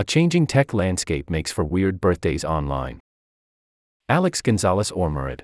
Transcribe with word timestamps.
A 0.00 0.02
changing 0.02 0.46
tech 0.46 0.72
landscape 0.72 1.28
makes 1.28 1.52
for 1.52 1.62
weird 1.62 2.00
birthdays 2.00 2.42
online. 2.42 3.00
Alex 4.08 4.40
Gonzalez 4.40 4.90
Ormerod. 4.90 5.42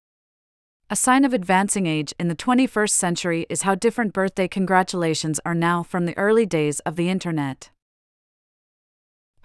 A 0.89 0.97
sign 0.97 1.27
of 1.27 1.35
advancing 1.35 1.87
age 1.87 2.15
in 2.19 2.29
the 2.29 2.35
21st 2.35 2.89
century 2.89 3.45
is 3.51 3.63
how 3.63 3.75
different 3.75 4.15
birthday 4.15 4.49
congratulations 4.49 5.39
are 5.45 5.55
now 5.55 5.83
from 5.83 6.07
the 6.07 6.17
early 6.17 6.47
days 6.47 6.81
of 6.87 6.97
the 6.97 7.11
internet. 7.11 7.69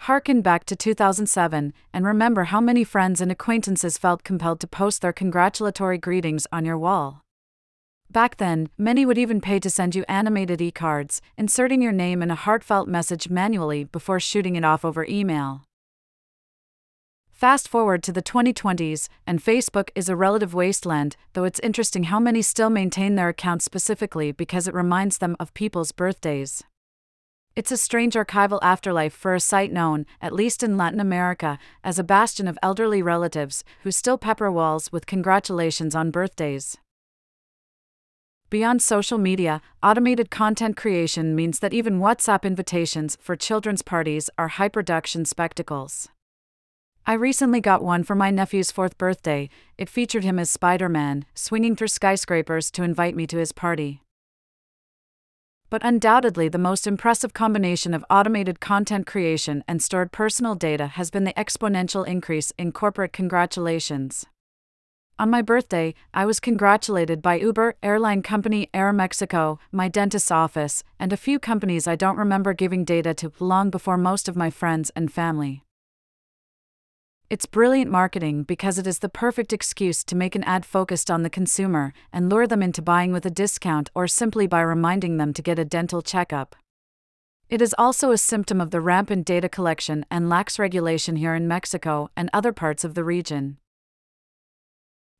Harken 0.08 0.42
back 0.42 0.64
to 0.64 0.78
2007 0.78 1.74
and 1.94 2.06
remember 2.06 2.46
how 2.46 2.62
many 2.62 2.86
friends 2.86 3.20
and 3.20 3.34
acquaintances 3.34 3.98
felt 3.98 4.24
compelled 4.24 4.62
to 4.62 4.68
post 4.68 5.02
their 5.02 5.12
congratulatory 5.12 5.98
greetings 5.98 6.48
on 6.54 6.64
your 6.64 6.78
wall. 6.78 7.22
Back 8.12 8.36
then, 8.38 8.68
many 8.78 9.06
would 9.06 9.18
even 9.18 9.40
pay 9.40 9.58
to 9.62 9.70
send 9.70 9.96
you 9.96 10.04
animated 10.10 10.62
e 10.62 10.70
cards, 10.70 11.22
inserting 11.38 11.82
your 11.82 11.94
name 11.94 12.22
in 12.22 12.30
a 12.30 12.36
heartfelt 12.36 12.90
message 12.90 13.30
manually 13.30 13.86
before 13.86 14.20
shooting 14.20 14.58
it 14.58 14.66
off 14.66 14.84
over 14.84 15.06
email. 15.06 15.62
Fast 17.32 17.70
forward 17.70 18.04
to 18.04 18.12
the 18.12 18.22
2020s, 18.22 19.08
and 19.26 19.42
Facebook 19.42 19.92
is 19.96 20.10
a 20.10 20.18
relative 20.18 20.54
wasteland, 20.54 21.16
though 21.32 21.46
it's 21.46 21.62
interesting 21.62 22.04
how 22.04 22.20
many 22.20 22.42
still 22.42 22.70
maintain 22.70 23.16
their 23.16 23.30
accounts 23.30 23.64
specifically 23.64 24.34
because 24.34 24.68
it 24.68 24.74
reminds 24.74 25.20
them 25.20 25.38
of 25.40 25.54
people's 25.54 25.94
birthdays. 25.94 26.64
It's 27.56 27.72
a 27.72 27.78
strange 27.78 28.16
archival 28.16 28.60
afterlife 28.62 29.14
for 29.14 29.36
a 29.36 29.40
site 29.40 29.72
known, 29.72 30.06
at 30.22 30.34
least 30.34 30.64
in 30.64 30.76
Latin 30.76 31.00
America, 31.00 31.58
as 31.82 31.98
a 31.98 32.04
bastion 32.04 32.50
of 32.50 32.60
elderly 32.62 33.02
relatives 33.02 33.64
who 33.84 33.92
still 33.92 34.18
pepper 34.18 34.52
walls 34.52 34.92
with 34.92 35.06
congratulations 35.06 35.96
on 35.96 36.12
birthdays. 36.12 36.78
Beyond 38.52 38.82
social 38.82 39.18
media, 39.18 39.62
automated 39.82 40.30
content 40.30 40.76
creation 40.76 41.34
means 41.38 41.60
that 41.60 41.74
even 41.74 42.02
WhatsApp 42.02 42.44
invitations 42.44 43.18
for 43.22 43.38
children's 43.38 43.82
parties 43.82 44.30
are 44.38 44.50
high 44.50 44.68
production 44.68 45.24
spectacles. 45.24 46.10
I 47.08 47.14
recently 47.14 47.62
got 47.62 47.82
one 47.82 48.04
for 48.04 48.14
my 48.14 48.30
nephew's 48.30 48.70
fourth 48.70 48.98
birthday. 48.98 49.50
It 49.78 49.88
featured 49.88 50.26
him 50.26 50.38
as 50.38 50.52
Spider 50.52 50.90
Man, 50.90 51.24
swinging 51.34 51.78
through 51.78 51.88
skyscrapers 51.88 52.70
to 52.72 52.84
invite 52.84 53.16
me 53.16 53.26
to 53.28 53.38
his 53.38 53.54
party. 53.54 54.02
But 55.70 55.82
undoubtedly, 55.86 56.50
the 56.50 56.58
most 56.58 56.86
impressive 56.86 57.34
combination 57.34 57.94
of 57.94 58.04
automated 58.10 58.60
content 58.60 59.08
creation 59.08 59.64
and 59.66 59.82
stored 59.82 60.12
personal 60.12 60.56
data 60.56 60.88
has 60.88 61.10
been 61.10 61.24
the 61.24 61.34
exponential 61.36 62.06
increase 62.06 62.52
in 62.58 62.74
corporate 62.74 63.14
congratulations. 63.14 64.26
On 65.22 65.30
my 65.30 65.44
birthday, 65.44 65.94
I 66.16 66.26
was 66.26 66.40
congratulated 66.40 67.22
by 67.22 67.36
Uber, 67.36 67.76
airline 67.84 68.24
company 68.24 68.72
Aeromexico, 68.74 69.60
my 69.72 69.88
dentist's 69.88 70.32
office, 70.32 70.84
and 70.98 71.14
a 71.14 71.16
few 71.26 71.38
companies 71.38 71.88
I 71.88 71.96
don't 71.96 72.18
remember 72.18 72.56
giving 72.56 72.84
data 72.84 73.14
to 73.14 73.32
long 73.40 73.70
before 73.70 73.98
most 73.98 74.28
of 74.28 74.36
my 74.36 74.50
friends 74.50 74.90
and 74.96 75.14
family. 75.14 75.64
It's 77.30 77.46
brilliant 77.46 77.92
marketing 77.92 78.46
because 78.46 78.80
it 78.80 78.88
is 78.88 78.98
the 78.98 79.10
perfect 79.10 79.54
excuse 79.54 80.04
to 80.06 80.16
make 80.16 80.34
an 80.34 80.44
ad 80.46 80.66
focused 80.66 81.12
on 81.12 81.22
the 81.22 81.30
consumer 81.30 81.94
and 82.12 82.28
lure 82.28 82.48
them 82.48 82.64
into 82.64 82.82
buying 82.82 83.12
with 83.12 83.28
a 83.28 83.30
discount 83.30 83.92
or 83.94 84.08
simply 84.08 84.48
by 84.48 84.62
reminding 84.62 85.18
them 85.18 85.34
to 85.34 85.44
get 85.44 85.60
a 85.60 85.64
dental 85.64 86.02
checkup. 86.02 86.56
It 87.48 87.62
is 87.62 87.76
also 87.78 88.10
a 88.10 88.18
symptom 88.18 88.60
of 88.60 88.72
the 88.72 88.82
rampant 88.82 89.28
data 89.28 89.50
collection 89.50 90.04
and 90.10 90.30
lax 90.30 90.58
regulation 90.58 91.18
here 91.18 91.36
in 91.36 91.48
Mexico 91.48 92.10
and 92.18 92.28
other 92.34 92.52
parts 92.52 92.84
of 92.84 92.96
the 92.96 93.04
region. 93.04 93.60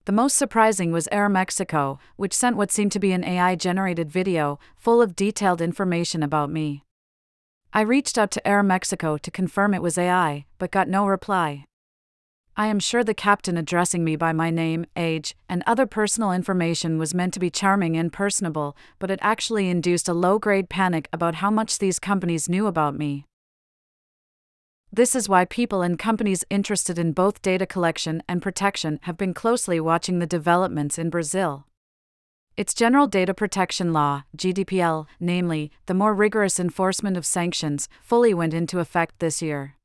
The 0.06 0.12
most 0.12 0.36
surprising 0.36 0.92
was 0.92 1.08
Aeromexico, 1.12 2.00
which 2.16 2.34
sent 2.34 2.58
what 2.58 2.72
seemed 2.72 2.92
to 2.94 3.00
be 3.00 3.12
an 3.12 3.24
AI 3.24 3.56
generated 3.56 4.12
video, 4.12 4.60
full 4.76 5.00
of 5.00 5.16
detailed 5.16 5.62
information 5.62 6.24
about 6.24 6.50
me. 6.50 6.84
I 7.72 7.82
reached 7.82 8.18
out 8.18 8.32
to 8.32 8.42
Aeromexico 8.44 9.20
to 9.20 9.32
confirm 9.32 9.76
it 9.76 9.82
was 9.84 10.00
AI, 10.00 10.46
but 10.58 10.72
got 10.72 10.90
no 10.90 11.06
reply. 11.06 11.66
I 12.58 12.66
am 12.68 12.80
sure 12.80 13.04
the 13.04 13.14
captain 13.14 13.58
addressing 13.58 14.04
me 14.04 14.16
by 14.16 14.34
my 14.34 14.50
name, 14.50 14.86
age, 14.96 15.38
and 15.48 15.64
other 15.66 15.86
personal 15.86 16.32
information 16.32 16.98
was 16.98 17.14
meant 17.14 17.34
to 17.36 17.40
be 17.40 17.50
charming 17.52 17.96
and 17.96 18.12
personable, 18.12 18.76
but 18.98 19.12
it 19.12 19.20
actually 19.22 19.70
induced 19.70 20.10
a 20.10 20.14
low 20.14 20.40
grade 20.40 20.68
panic 20.68 21.08
about 21.14 21.36
how 21.36 21.52
much 21.52 21.78
these 21.78 22.00
companies 22.00 22.50
knew 22.50 22.66
about 22.66 22.98
me. 22.98 23.26
This 24.94 25.16
is 25.16 25.30
why 25.30 25.46
people 25.46 25.82
and 25.82 25.98
companies 25.98 26.44
interested 26.50 27.00
in 27.00 27.14
both 27.14 27.42
data 27.42 27.66
collection 27.66 28.22
and 28.28 28.42
protection 28.42 29.00
have 29.04 29.16
been 29.16 29.34
closely 29.34 29.80
watching 29.80 30.20
the 30.20 30.26
developments 30.26 30.98
in 31.00 31.10
Brazil. 31.10 31.66
Its 32.58 32.74
General 32.74 33.08
Data 33.08 33.34
Protection 33.34 33.94
Law, 33.94 34.24
GDPL, 34.36 35.06
namely, 35.18 35.72
the 35.86 35.94
more 35.94 36.14
rigorous 36.14 36.60
enforcement 36.60 37.16
of 37.16 37.26
sanctions, 37.26 37.88
fully 38.02 38.34
went 38.34 38.54
into 38.54 38.80
effect 38.80 39.20
this 39.20 39.42
year. 39.42 39.78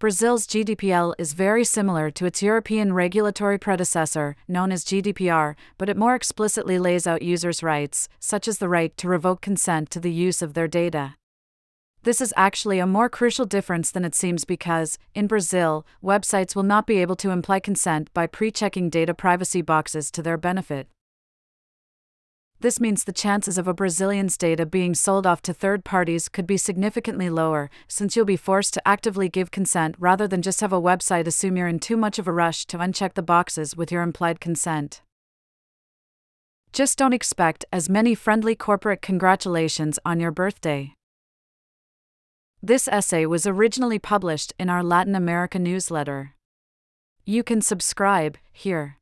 Brazil's 0.00 0.48
GDPL 0.48 1.14
is 1.16 1.32
very 1.32 1.62
similar 1.62 2.10
to 2.10 2.26
its 2.26 2.42
European 2.42 2.92
regulatory 2.94 3.58
predecessor, 3.58 4.34
known 4.48 4.72
as 4.72 4.84
GDPR, 4.84 5.54
but 5.78 5.88
it 5.88 5.96
more 5.96 6.16
explicitly 6.16 6.80
lays 6.80 7.06
out 7.06 7.22
users' 7.22 7.62
rights, 7.62 8.08
such 8.18 8.48
as 8.48 8.58
the 8.58 8.68
right 8.68 8.94
to 8.96 9.06
revoke 9.06 9.40
consent 9.40 9.88
to 9.90 10.00
the 10.00 10.12
use 10.12 10.42
of 10.42 10.54
their 10.54 10.66
data. 10.66 11.14
This 12.06 12.20
is 12.20 12.32
actually 12.36 12.78
a 12.78 12.86
more 12.86 13.08
crucial 13.08 13.46
difference 13.46 13.90
than 13.90 14.04
it 14.04 14.14
seems 14.14 14.44
because, 14.44 14.96
in 15.12 15.26
Brazil, 15.26 15.84
websites 16.00 16.54
will 16.54 16.62
not 16.62 16.86
be 16.86 16.98
able 16.98 17.16
to 17.16 17.30
imply 17.30 17.58
consent 17.58 18.14
by 18.14 18.28
pre 18.28 18.52
checking 18.52 18.88
data 18.88 19.12
privacy 19.12 19.60
boxes 19.60 20.12
to 20.12 20.22
their 20.22 20.36
benefit. 20.36 20.86
This 22.60 22.78
means 22.78 23.02
the 23.02 23.12
chances 23.12 23.58
of 23.58 23.66
a 23.66 23.74
Brazilian's 23.74 24.36
data 24.36 24.64
being 24.64 24.94
sold 24.94 25.26
off 25.26 25.42
to 25.42 25.52
third 25.52 25.82
parties 25.82 26.28
could 26.28 26.46
be 26.46 26.56
significantly 26.56 27.28
lower, 27.28 27.70
since 27.88 28.14
you'll 28.14 28.24
be 28.24 28.36
forced 28.36 28.74
to 28.74 28.86
actively 28.86 29.28
give 29.28 29.50
consent 29.50 29.96
rather 29.98 30.28
than 30.28 30.42
just 30.42 30.60
have 30.60 30.72
a 30.72 30.80
website 30.80 31.26
assume 31.26 31.56
you're 31.56 31.66
in 31.66 31.80
too 31.80 31.96
much 31.96 32.20
of 32.20 32.28
a 32.28 32.32
rush 32.32 32.66
to 32.66 32.78
uncheck 32.78 33.14
the 33.14 33.20
boxes 33.20 33.76
with 33.76 33.90
your 33.90 34.02
implied 34.02 34.38
consent. 34.38 35.02
Just 36.72 36.98
don't 36.98 37.12
expect 37.12 37.64
as 37.72 37.88
many 37.88 38.14
friendly 38.14 38.54
corporate 38.54 39.02
congratulations 39.02 39.98
on 40.04 40.20
your 40.20 40.30
birthday. 40.30 40.95
This 42.62 42.88
essay 42.88 43.26
was 43.26 43.46
originally 43.46 43.98
published 43.98 44.52
in 44.58 44.70
our 44.70 44.82
Latin 44.82 45.14
America 45.14 45.58
newsletter. 45.58 46.34
You 47.24 47.42
can 47.42 47.60
subscribe 47.60 48.38
here. 48.52 48.98